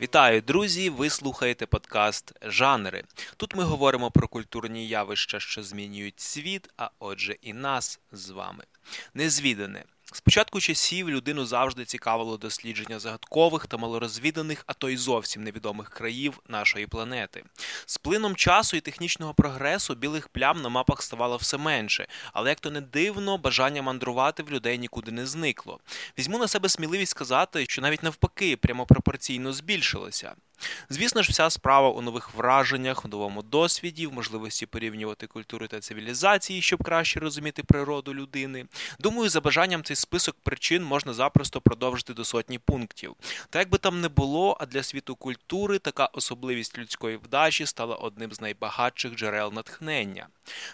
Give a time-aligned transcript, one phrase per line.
[0.00, 0.90] Вітаю, друзі!
[0.90, 3.04] Ви слухаєте подкаст Жанри.
[3.36, 8.64] Тут ми говоримо про культурні явища, що змінюють світ, а отже, і нас з вами.
[9.14, 15.44] Незвідане з початку часів людину завжди цікавило дослідження загадкових та малорозвіданих, а то й зовсім
[15.44, 17.44] невідомих країв нашої планети.
[17.86, 22.60] З плином часу і технічного прогресу білих плям на мапах ставало все менше, але як
[22.60, 25.80] то не дивно, бажання мандрувати в людей нікуди не зникло.
[26.18, 30.34] Візьму на себе сміливість сказати, що навіть навпаки прямо пропорційно збільшилося.
[30.90, 35.80] Звісно ж, вся справа у нових враженнях, у новому досвіді, в можливості порівнювати культури та
[35.80, 38.66] цивілізації, щоб краще розуміти природу людини.
[38.98, 43.14] Думаю, за бажанням цей список причин можна запросто продовжити до сотні пунктів.
[43.50, 47.96] Та як би там не було, а для світу культури така особливість людської вдачі стала
[47.96, 50.26] одним з найбагатших джерел натхнення.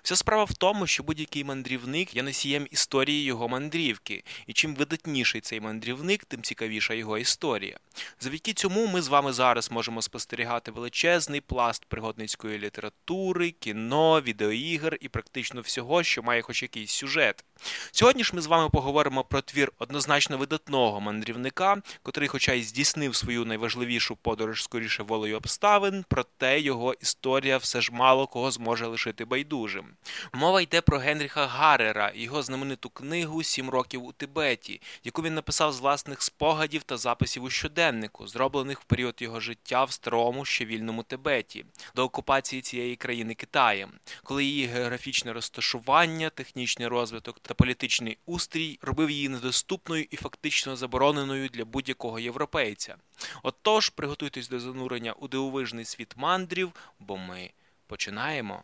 [0.02, 5.40] Вся справа в тому, що будь-який мандрівник є носієм історії його мандрівки, і чим видатніший
[5.40, 7.78] цей мандрівник, тим цікавіша його історія.
[8.20, 15.08] Завдяки цьому ми з вами зараз можемо спостерігати величезний пласт пригодницької літератури, кіно, відеоігр і
[15.08, 17.44] практично всього, що має хоч якийсь сюжет.
[17.92, 23.16] Сьогодні ж ми з вами поговоримо про твір однозначно видатного мандрівника, котрий, хоча й здійснив
[23.16, 29.24] свою найважливішу подорож скоріше волею обставин, проте його історія все ж мало кого зможе лишити
[29.24, 29.86] байдужим.
[30.32, 35.72] Мова йде про Генріха Гарера його знамениту книгу Сім років у Тибеті, яку він написав
[35.72, 40.64] з власних спогадів та записів у щоденнику, зроблених в період його життя в старому ще
[40.64, 48.18] вільному Тибеті, до окупації цієї країни Китаєм, коли її географічне розташування, технічний розвиток та політичний
[48.26, 52.96] устрій робив її недоступною і фактично забороненою для будь-якого європейця.
[53.42, 57.50] Отож, приготуйтесь до занурення у дивовижний світ мандрів, бо ми
[57.86, 58.62] починаємо.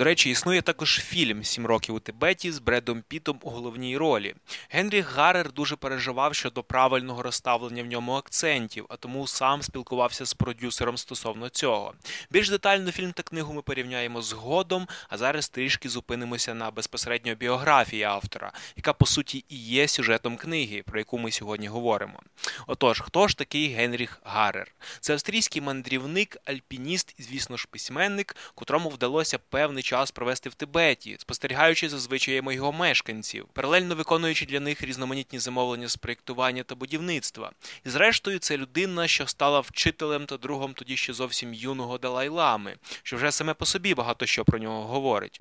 [0.00, 4.34] До речі, існує також фільм Сім років у Тибеті з Бредом Пітом у головній ролі.
[4.70, 10.34] Генрі Гарер дуже переживав щодо правильного розставлення в ньому акцентів, а тому сам спілкувався з
[10.34, 11.94] продюсером стосовно цього.
[12.30, 18.02] Більш детально фільм та книгу ми порівняємо згодом, а зараз трішки зупинимося на безпосередньо біографії
[18.02, 22.20] автора, яка по суті і є сюжетом книги, про яку ми сьогодні говоримо.
[22.66, 24.72] Отож, хто ж такий Генріх Гарер?
[25.00, 31.16] Це австрійський мандрівник, альпініст і, звісно ж, письменник, котрому вдалося певний час провести в Тибеті,
[31.18, 37.52] спостерігаючи за звичаями його мешканців, паралельно виконуючи для них різноманітні замовлення з проєктування та будівництва.
[37.86, 43.16] І зрештою, це людина, що стала вчителем та другом тоді ще зовсім юного Далай-Лами, що
[43.16, 45.40] вже саме по собі багато що про нього говорить.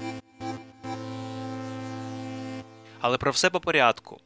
[3.02, 4.20] Але про все по порядку.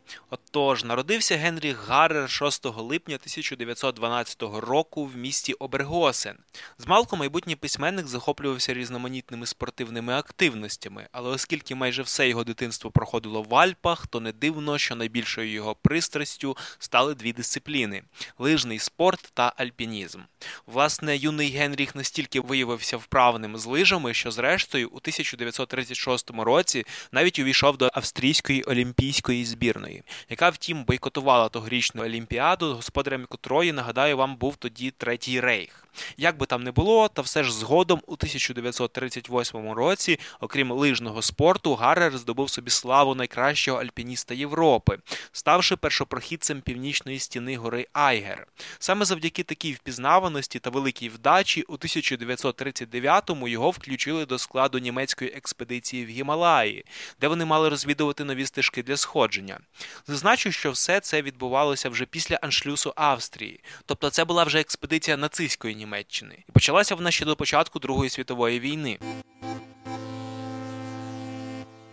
[0.55, 6.37] Отож, народився Генріх Гаррер 6 липня 1912 року в місті Обергосен.
[6.77, 13.55] Змалку майбутній письменник захоплювався різноманітними спортивними активностями, але оскільки майже все його дитинство проходило в
[13.55, 18.03] Альпах, то не дивно, що найбільшою його пристрастю стали дві дисципліни
[18.39, 20.19] лижний спорт та альпінізм.
[20.67, 27.77] Власне, юний Генріх настільки виявився вправним з лижами, що, зрештою, у 1936 році навіть увійшов
[27.77, 34.91] до австрійської олімпійської збірної, яка, втім, бойкотувала тогорічну олімпіаду, господарем котрої, нагадаю, вам був тоді
[34.91, 35.82] третій рейх.
[36.17, 41.75] Як би там не було, та все ж згодом у 1938 році, окрім лижного спорту,
[41.75, 44.97] Гаррер здобув собі славу найкращого альпініста Європи,
[45.31, 48.47] ставши першопрохідцем північної стіни гори Айгер.
[48.79, 56.05] Саме завдяки такій впізнаваності та великій вдачі у 1939-му його включили до складу німецької експедиції
[56.05, 56.85] в Гімалаї,
[57.21, 59.59] де вони мали розвідувати нові стежки для сходження.
[60.07, 65.75] Зазначу, що все це відбувалося вже після аншлюсу Австрії, тобто це була вже експедиція нацистської
[65.83, 68.99] Німеччини, і почалася вона ще до початку Другої світової війни.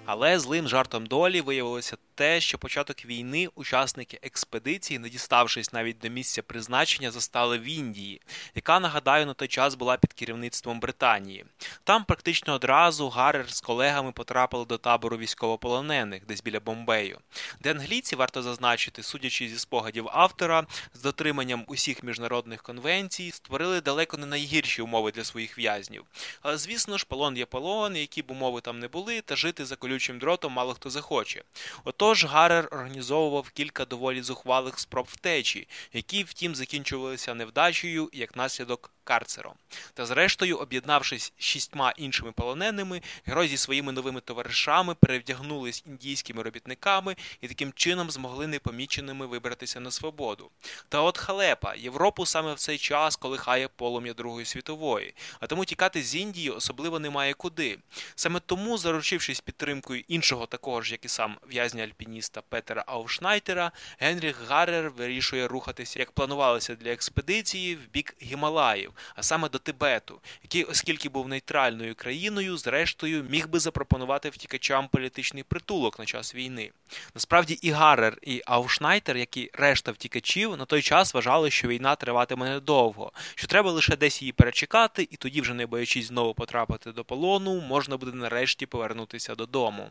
[0.04, 6.08] Але злим жартом долі виявилося те, що початок війни учасники експедиції, не діставшись навіть до
[6.08, 8.20] місця призначення, застали в Індії,
[8.54, 11.44] яка, нагадаю, на той час була під керівництвом Британії.
[11.84, 17.18] Там практично одразу Гаррер з колегами потрапили до табору військовополонених, десь біля Бомбею,
[17.60, 24.16] де англійці, варто зазначити, судячи зі спогадів автора, з дотриманням усіх міжнародних конвенцій, створили далеко
[24.16, 26.04] не найгірші умови для своїх в'язнів.
[26.42, 29.76] Але, звісно ж, полон є полон, які б умови там не були, та жити за
[29.76, 31.42] колючим дротом мало хто захоче.
[31.84, 38.92] Отож, Тож Гарер організовував кілька доволі зухвалих спроб втечі, які, втім, закінчувалися невдачею як наслідок
[39.10, 39.54] карцером.
[39.94, 47.48] Та зрештою, об'єднавшись шістьма іншими полоненими, герой зі своїми новими товаришами перевдягнулись індійськими робітниками і
[47.48, 50.50] таким чином змогли непоміченими вибратися на свободу.
[50.88, 56.02] Та от халепа, Європу саме в цей час колихає полум'я Другої світової, а тому тікати
[56.02, 57.78] з Індії особливо немає куди.
[58.14, 64.36] Саме тому, заручившись підтримкою іншого такого ж, як і сам в'язня альпініста Петера Аушнайтера, Генріх
[64.48, 70.64] Гаррер вирішує рухатися, як планувалося для експедиції, в бік Гімалаїв, а саме до Тибету, який,
[70.64, 76.70] оскільки був нейтральною країною, зрештою міг би запропонувати втікачам політичний притулок на час війни.
[77.14, 81.96] Насправді і Гаррер, і Аушнайтер, як і решта втікачів, на той час вважали, що війна
[81.96, 86.92] триватиме недовго, що треба лише десь її перечекати, і тоді, вже не боячись знову потрапити
[86.92, 89.90] до полону, можна буде нарешті повернутися додому.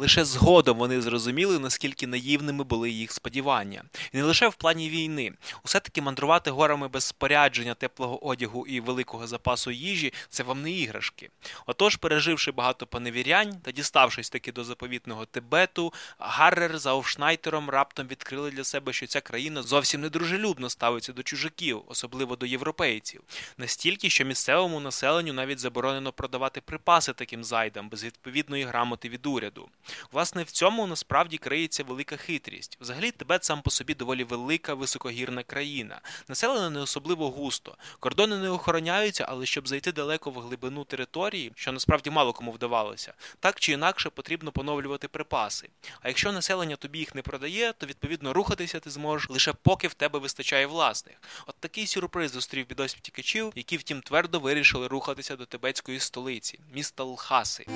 [0.00, 5.32] Лише згодом вони зрозуміли, наскільки наївними були їх сподівання, і не лише в плані війни.
[5.64, 10.72] Усе таки мандрувати горами без спорядження, теплого одягу і великого запасу їжі це вам не
[10.72, 11.30] іграшки.
[11.66, 18.50] Отож, переживши багато поневірянь та діставшись таки до заповітного Тибету, Гаррер за Офшнайтером раптом відкрили
[18.50, 23.20] для себе, що ця країна зовсім недружелюбно ставиться до чужаків, особливо до європейців,
[23.58, 29.68] настільки, що місцевому населенню навіть заборонено продавати припаси таким зайдам без відповідної грамоти від уряду.
[30.12, 32.78] Власне, в цьому насправді криється велика хитрість.
[32.80, 37.76] Взагалі, Тибет сам по собі доволі велика високогірна країна, населена не особливо густо.
[38.00, 43.14] Кордони не охороняються, але щоб зайти далеко в глибину території, що насправді мало кому вдавалося,
[43.40, 45.68] так чи інакше потрібно поновлювати припаси.
[46.00, 49.94] А якщо населення тобі їх не продає, то відповідно рухатися ти зможеш лише поки в
[49.94, 51.16] тебе вистачає власних.
[51.46, 57.04] От такий сюрприз зустрів бідось втікачів, які втім твердо вирішили рухатися до тибетської столиці, міста
[57.04, 57.66] Лхаси.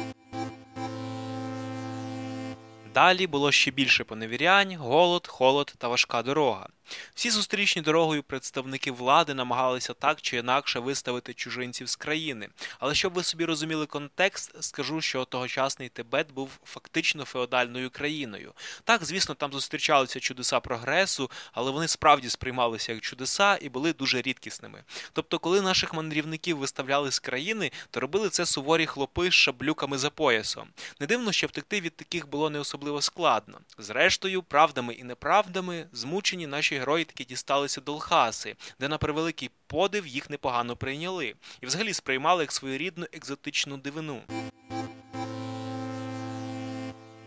[2.94, 6.68] Далі було ще більше поневірянь, голод, холод та важка дорога.
[7.14, 12.48] Всі зустрічні дорогою представники влади намагалися так чи інакше виставити чужинців з країни.
[12.78, 18.52] Але щоб ви собі розуміли контекст, скажу, що тогочасний Тибет був фактично феодальною країною.
[18.84, 24.22] Так, звісно, там зустрічалися чудеса прогресу, але вони справді сприймалися як чудеса і були дуже
[24.22, 24.82] рідкісними.
[25.12, 30.10] Тобто, коли наших мандрівників виставляли з країни, то робили це суворі хлопи з шаблюками за
[30.10, 30.68] поясом.
[31.00, 33.60] Не дивно, що втекти від таких було не особливо складно.
[33.78, 40.06] Зрештою, правдами і неправдами змучені наші герої таки дісталися до Лхаси, де на превеликий подив
[40.06, 44.22] їх непогано прийняли, і взагалі сприймали як своєрідну екзотичну дивину.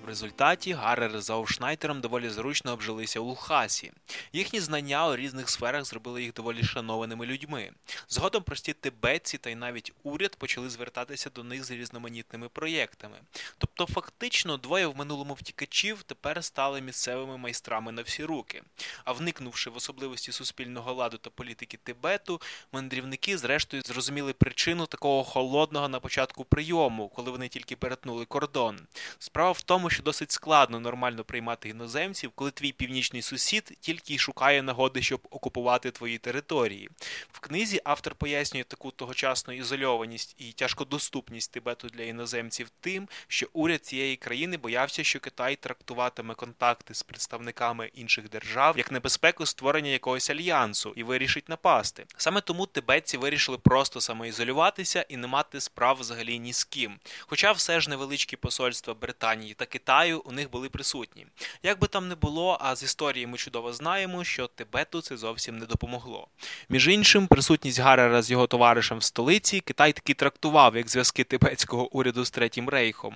[0.07, 3.91] В результаті Гаррер з Аушнайтером доволі зручно обжилися у Лхасі.
[4.33, 7.71] Їхні знання у різних сферах зробили їх доволі шанованими людьми.
[8.09, 13.17] Згодом прості тибетці та й навіть уряд почали звертатися до них з різноманітними проєктами.
[13.57, 18.63] Тобто, фактично, двоє в минулому втікачів тепер стали місцевими майстрами на всі руки.
[19.05, 25.87] А вникнувши в особливості суспільного ладу та політики Тибету, мандрівники, зрештою, зрозуміли причину такого холодного
[25.87, 28.79] на початку прийому, коли вони тільки перетнули кордон.
[29.19, 34.17] Справа в тому, що досить складно нормально приймати іноземців, коли твій північний сусід тільки й
[34.17, 36.89] шукає нагоди, щоб окупувати твої території.
[37.31, 43.85] В книзі автор пояснює таку тогочасну ізольованість і тяжкодоступність Тибету для іноземців тим, що уряд
[43.85, 50.29] цієї країни боявся, що Китай трактуватиме контакти з представниками інших держав як небезпеку створення якогось
[50.29, 52.05] альянсу і вирішить напасти.
[52.17, 56.99] Саме тому тибетці вирішили просто самоізолюватися і не мати справ взагалі ні з ким.
[57.19, 61.27] Хоча все ж невеличкі посольства Британії та Китаю у них були присутні.
[61.63, 65.57] Як би там не було, а з історії ми чудово знаємо, що Тибету це зовсім
[65.57, 66.27] не допомогло.
[66.69, 71.95] Між іншим, присутність Гарера з його товаришем в столиці Китай таки трактував як зв'язки тибетського
[71.95, 73.15] уряду з Третім Рейхом.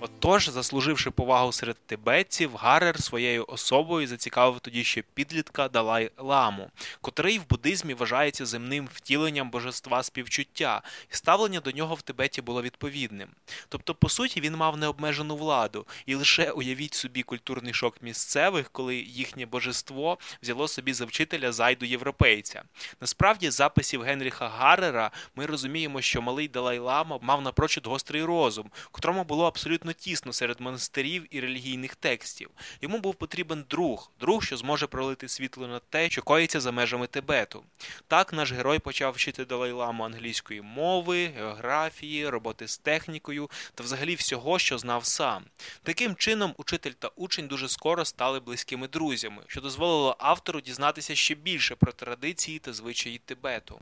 [0.00, 7.38] Отож, заслуживши повагу серед тибетців, Гарер своєю особою зацікавив тоді ще підлітка Далай Ламу, котрий
[7.38, 13.28] в буддизмі вважається земним втіленням божества співчуття, і ставлення до нього в Тибеті було відповідним.
[13.68, 18.96] Тобто, по суті, він мав необмежену владу, і лише уявіть собі культурний шок місцевих, коли
[18.96, 22.62] їхнє божество взяло собі за вчителя зайду європейця.
[23.00, 29.24] Насправді, записів Генріха Гаррера ми розуміємо, що малий Далай Лама мав напрочуд гострий розум, котрому
[29.24, 32.50] було абсолютно тісно серед монастирів і релігійних текстів.
[32.80, 37.06] Йому був потрібен друг, друг, що зможе пролити світло на те, що коїться за межами
[37.06, 37.64] Тибету.
[38.08, 44.58] Так наш герой почав вчити Далай-ламу англійської мови, географії, роботи з технікою та взагалі всього,
[44.58, 45.44] що знав сам.
[45.82, 51.34] Таким чином, учитель та учень дуже скоро стали близькими друзями, що дозволило автору дізнатися ще
[51.34, 53.80] більше про традиції та звичаї Тибету.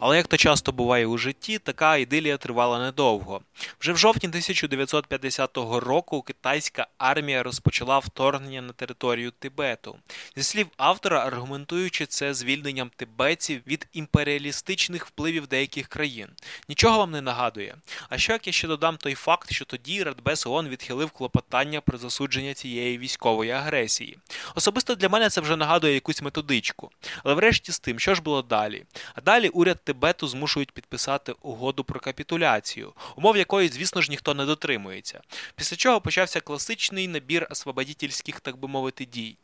[0.00, 3.40] Але як то часто буває у житті, така ідилія тривала недовго.
[3.80, 9.96] Вже в жовтні 1950 року китайська армія розпочала вторгнення на територію Тибету.
[10.36, 16.28] Зі слів автора, аргументуючи це звільненням тибетців від імперіалістичних впливів деяких країн.
[16.68, 17.76] Нічого вам не нагадує.
[18.08, 21.98] А що як я ще додам той факт, що тоді Радбес ООН відхилив клопотання про
[21.98, 24.18] засудження цієї військової агресії?
[24.54, 26.90] Особисто для мене це вже нагадує якусь методичку.
[27.24, 28.84] Але врешті з тим, що ж було далі?
[29.14, 34.46] А далі уряд Тибету змушують підписати угоду про капітуляцію, умов якої, звісно ж, ніхто не
[34.46, 35.20] дотримується.
[35.56, 39.36] Після чого почався класичний набір освободітельських, так би мовити, дій.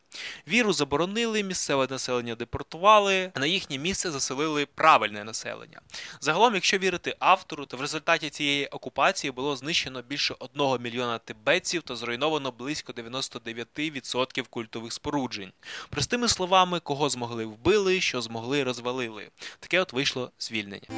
[0.49, 5.81] Віру заборонили, місцеве населення депортували, а на їхнє місце заселили правильне населення.
[6.21, 11.83] Загалом, якщо вірити автору, то в результаті цієї окупації було знищено більше одного мільйона тибетців
[11.83, 15.53] та зруйновано близько 99% культових споруджень.
[15.91, 19.31] Простими словами, кого змогли вбили, що змогли розвалили.
[19.61, 20.89] Таке от вийшло звільнення.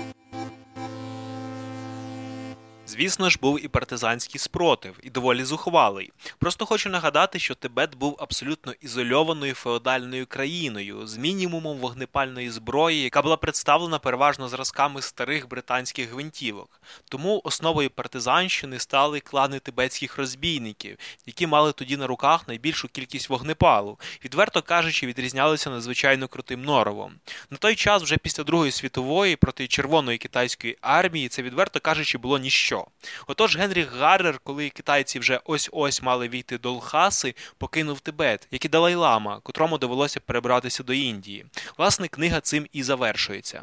[2.89, 6.13] Звісно ж, був і партизанський спротив, і доволі зухвалий.
[6.39, 13.23] Просто хочу нагадати, що Тибет був абсолютно ізольованою феодальною країною з мінімумом вогнепальної зброї, яка
[13.23, 16.81] була представлена переважно зразками старих британських гвинтівок.
[17.09, 23.99] Тому основою партизанщини стали клани тибетських розбійників, які мали тоді на руках найбільшу кількість вогнепалу,
[24.25, 27.15] відверто кажучи, відрізнялися надзвичайно крутим норовом.
[27.51, 32.39] На той час, вже після Другої світової, проти червоної китайської армії, це відверто кажучи, було
[32.39, 32.87] ніщо що.
[33.27, 38.65] Отож, Генріх Гаррер, коли китайці вже ось ось мали війти до Лхаси, покинув Тибет, як
[38.65, 41.47] і Далай Лама, котрому довелося перебратися до Індії.
[41.79, 43.63] Власне, книга цим і завершується.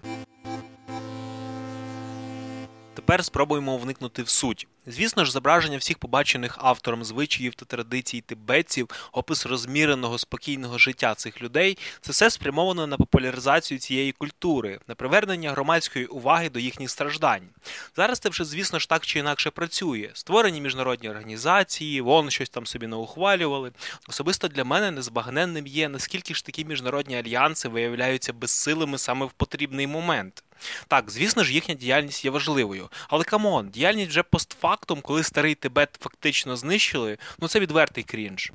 [2.95, 4.67] Тепер спробуємо вникнути в суть.
[4.87, 11.41] Звісно ж, зображення всіх побачених автором звичаїв та традицій тибетців, опис розміреного спокійного життя цих
[11.41, 17.47] людей це все спрямовано на популяризацію цієї культури, на привернення громадської уваги до їхніх страждань.
[17.95, 20.09] Зараз це вже, звісно ж, так чи інакше працює.
[20.13, 23.71] Створені міжнародні організації, вон щось там собі наухвалювали.
[24.07, 29.87] Особисто для мене незбагненним є, наскільки ж такі міжнародні альянси виявляються безсилими саме в потрібний
[29.87, 30.43] момент.
[30.87, 32.89] Так, звісно ж, їхня діяльність є важливою.
[33.07, 38.51] Але come on, діяльність вже постфактум, коли старий Тибет фактично знищили, ну це відвертий крінж.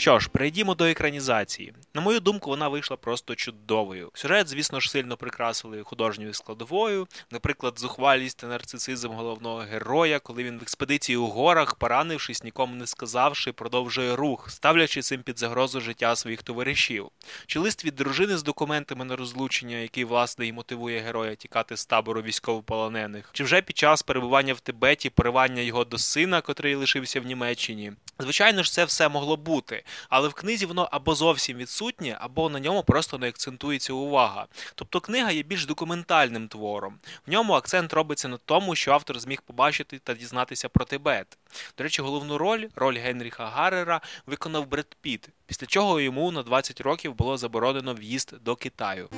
[0.00, 1.74] Що ж, перейдімо до екранізації.
[1.94, 4.10] На мою думку, вона вийшла просто чудовою.
[4.14, 10.58] Сюжет, звісно ж, сильно прикрасили художньою складовою, наприклад, зухвалість та нарцисизм головного героя, коли він
[10.58, 16.16] в експедиції у горах, поранившись, нікому не сказавши, продовжує рух, ставлячи цим під загрозу життя
[16.16, 17.08] своїх товаришів.
[17.46, 21.86] Чи лист від дружини з документами на розлучення, який власне і мотивує героя тікати з
[21.86, 27.20] табору військовополонених, чи вже під час перебування в Тибеті поривання його до сина, котрий лишився
[27.20, 27.92] в Німеччині.
[28.18, 32.60] Звичайно ж, це все могло бути, але в книзі воно або зовсім відсутнє, або на
[32.60, 34.46] ньому просто не акцентується увага.
[34.74, 36.98] Тобто книга є більш документальним твором.
[37.26, 41.38] В ньому акцент робиться на тому, що автор зміг побачити та дізнатися про Тибет.
[41.78, 46.80] До речі, головну роль, роль Генріха Гаррера, виконав Бред Піт, після чого йому на 20
[46.80, 49.08] років було заборонено в'їзд до Китаю.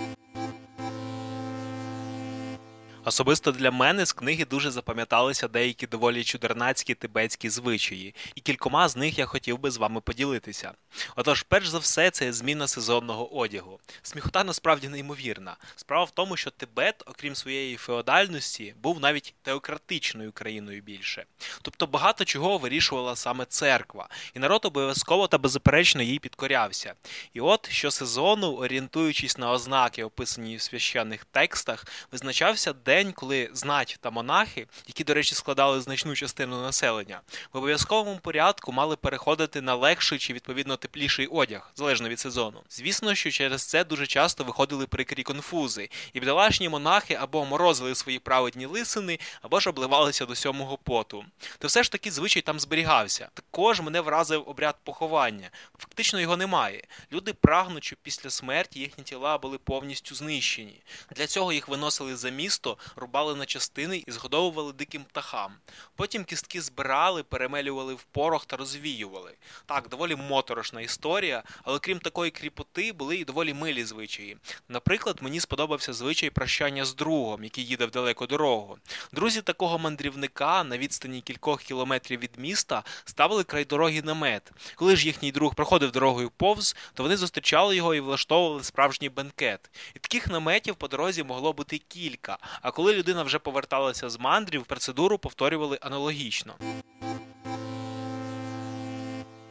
[3.05, 8.97] Особисто для мене з книги дуже запам'яталися деякі доволі чудернацькі тибетські звичаї, і кількома з
[8.97, 10.73] них я хотів би з вами поділитися.
[11.17, 13.81] Отож, перш за все, це зміна сезонного одягу.
[14.03, 15.57] Сміхота насправді неймовірна.
[15.77, 21.25] Справа в тому, що Тибет, окрім своєї феодальності, був навіть теократичною країною більше.
[21.63, 26.95] Тобто багато чого вирішувала саме церква, і народ обов'язково та беззаперечно їй підкорявся.
[27.35, 33.99] І от щосезону, орієнтуючись на ознаки, описані в священних текстах, визначався де день, коли знать
[34.01, 37.21] та монахи, які, до речі, складали значну частину населення,
[37.53, 42.61] в обов'язковому порядку мали переходити на легший чи відповідно тепліший одяг, залежно від сезону.
[42.71, 48.19] Звісно, що через це дуже часто виходили прикрі конфузи, і бідолашні монахи або морозили свої
[48.19, 51.25] праведні лисини, або ж обливалися до сьомого поту.
[51.59, 53.29] То все ж таки звичай там зберігався.
[53.35, 55.51] Також мене вразив обряд поховання.
[55.79, 56.85] Фактично його немає.
[57.13, 60.81] Люди прагнуть, щоб після смерті їхні тіла були повністю знищені.
[61.17, 65.53] Для цього їх виносили за місто, рубали на частини і згодовували диким птахам.
[65.97, 69.35] Потім кістки збирали, перемелювали в порох та розвіювали.
[69.67, 74.37] Так, доволі моторошна історія, але крім такої кріпоти, були і доволі милі звичаї.
[74.69, 78.79] Наприклад, мені сподобався звичай прощання з другом, який їде в далеку дорогу.
[79.13, 84.53] Друзі такого мандрівника на відстані кількох кілометрів від міста ставили край дороги намет.
[84.75, 89.71] Коли ж їхній друг проходив дорогою повз, то вони зустрічали його і влаштовували справжній бенкет.
[89.95, 92.39] І таких наметів по дорозі могло бути кілька.
[92.63, 96.55] А коли людина вже поверталася з мандрів, процедуру повторювали аналогічно.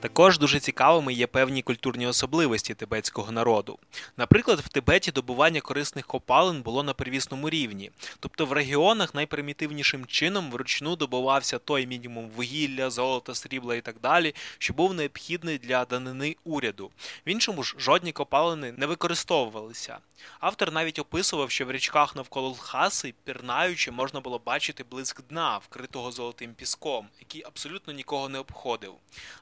[0.01, 3.79] Також дуже цікавими є певні культурні особливості тибетського народу.
[4.17, 10.51] Наприклад, в Тибеті добування корисних копалин було на первісному рівні, тобто в регіонах найпримітивнішим чином
[10.51, 16.35] вручну добувався той мінімум вугілля, золота, срібла і так далі, що був необхідний для данини
[16.43, 16.91] уряду.
[17.27, 19.97] В іншому ж жодні копалини не використовувалися.
[20.39, 26.11] Автор навіть описував, що в річках навколо Лхаси, пірнаючи, можна було бачити блиск дна, вкритого
[26.11, 28.93] золотим піском, який абсолютно нікого не обходив.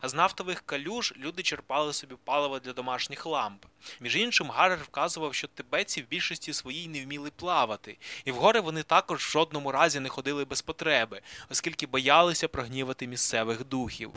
[0.01, 3.65] А з нафтових калюж люди черпали собі паливо для домашніх ламп.
[3.99, 8.59] Між іншим, Гарер вказував, що тибетці в більшості своїй не вміли плавати, і в гори
[8.59, 14.13] вони також в жодному разі не ходили без потреби, оскільки боялися прогнівати місцевих духів.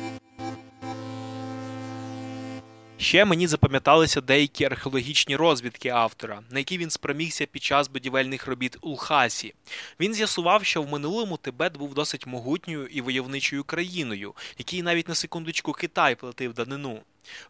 [3.03, 8.77] Ще мені запам'яталися деякі археологічні розвідки автора, на які він спромігся під час будівельних робіт
[8.81, 9.55] у Лхасі.
[10.01, 15.15] Він з'ясував, що в минулому Тибет був досить могутньою і войовничою країною, який навіть на
[15.15, 17.01] секундочку Китай платив данину.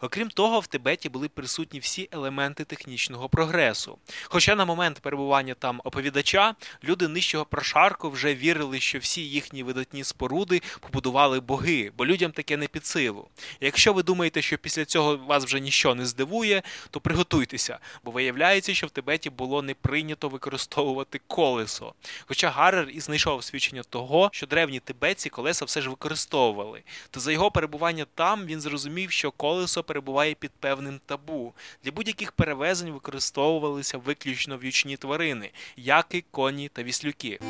[0.00, 3.98] Окрім того, в Тибеті були присутні всі елементи технічного прогресу.
[4.24, 10.04] Хоча на момент перебування там оповідача люди нижчого прошарку вже вірили, що всі їхні видатні
[10.04, 13.28] споруди побудували боги, бо людям таке не під силу.
[13.60, 18.74] Якщо ви думаєте, що після цього вас вже нічого не здивує, то приготуйтеся, бо виявляється,
[18.74, 21.94] що в Тибеті було не прийнято використовувати колесо.
[22.26, 27.32] Хоча Гаррер і знайшов свідчення того, що древні тибетці колеса все ж використовували, то за
[27.32, 31.54] його перебування там він зрозумів, що колесо колесо перебуває під певним табу.
[31.84, 37.40] Для будь-яких перевезень використовувалися виключно в'ючні тварини, яки, коні та віслюки.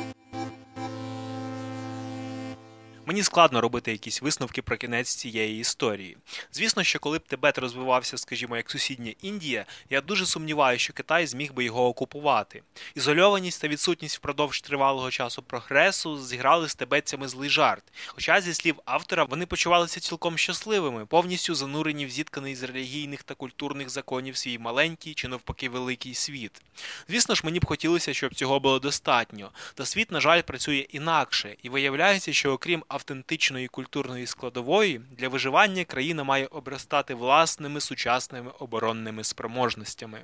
[3.05, 6.17] Мені складно робити якісь висновки про кінець цієї історії.
[6.51, 11.27] Звісно, що коли б Тибет розвивався, скажімо, як сусідня Індія, я дуже сумніваюся, що Китай
[11.27, 12.63] зміг би його окупувати.
[12.95, 17.83] Ізольованість та відсутність впродовж тривалого часу прогресу зіграли з тибетцями злий жарт.
[18.07, 23.35] Хоча, зі слів автора, вони почувалися цілком щасливими, повністю занурені в зітканий з релігійних та
[23.35, 26.61] культурних законів свій маленький чи навпаки великий світ.
[27.07, 29.51] Звісно ж, мені б хотілося, щоб цього було достатньо.
[29.73, 35.83] Та світ, на жаль, працює інакше, і виявляється, що окрім автентичної культурної складової для виживання
[35.83, 40.19] країна має обростати власними сучасними оборонними спроможностями.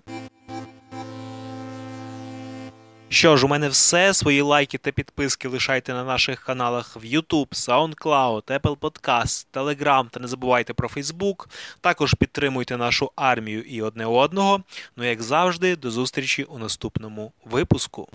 [3.11, 4.13] Що ж, у мене все.
[4.13, 10.19] Свої лайки та підписки лишайте на наших каналах в YouTube, SoundCloud, Apple Podcast, Telegram та
[10.19, 11.47] не забувайте про Facebook.
[11.81, 14.63] Також підтримуйте нашу армію і одне одного.
[14.95, 18.09] Ну, як завжди, до зустрічі у наступному випуску.